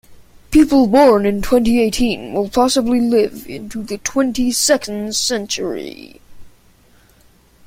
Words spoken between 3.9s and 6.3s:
twenty-second century.